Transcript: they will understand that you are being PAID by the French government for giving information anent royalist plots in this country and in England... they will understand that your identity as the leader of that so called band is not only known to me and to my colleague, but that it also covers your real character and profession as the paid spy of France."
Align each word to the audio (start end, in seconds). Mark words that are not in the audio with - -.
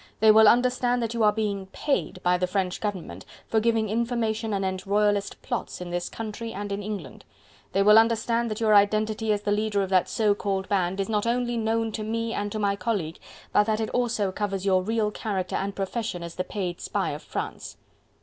they 0.19 0.31
will 0.31 0.47
understand 0.47 0.99
that 0.99 1.13
you 1.13 1.21
are 1.21 1.31
being 1.31 1.67
PAID 1.67 2.23
by 2.23 2.35
the 2.35 2.47
French 2.47 2.81
government 2.81 3.23
for 3.45 3.59
giving 3.59 3.87
information 3.87 4.51
anent 4.51 4.87
royalist 4.87 5.39
plots 5.43 5.79
in 5.79 5.91
this 5.91 6.09
country 6.09 6.51
and 6.53 6.71
in 6.71 6.81
England... 6.81 7.23
they 7.73 7.83
will 7.83 7.99
understand 7.99 8.49
that 8.49 8.59
your 8.59 8.73
identity 8.73 9.31
as 9.31 9.43
the 9.43 9.51
leader 9.51 9.83
of 9.83 9.91
that 9.91 10.09
so 10.09 10.33
called 10.33 10.67
band 10.67 10.99
is 10.99 11.07
not 11.07 11.27
only 11.27 11.55
known 11.55 11.91
to 11.91 12.01
me 12.01 12.33
and 12.33 12.51
to 12.51 12.57
my 12.57 12.75
colleague, 12.75 13.19
but 13.53 13.65
that 13.65 13.79
it 13.79 13.91
also 13.91 14.31
covers 14.31 14.65
your 14.65 14.81
real 14.81 15.11
character 15.11 15.55
and 15.55 15.75
profession 15.75 16.23
as 16.23 16.33
the 16.33 16.43
paid 16.43 16.81
spy 16.81 17.11
of 17.11 17.21
France." 17.21 17.77